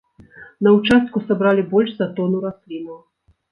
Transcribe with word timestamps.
На 0.67 0.71
участку 0.77 1.21
сабралі 1.27 1.67
больш 1.75 1.91
за 2.01 2.09
тону 2.19 2.43
раслінаў. 2.49 2.99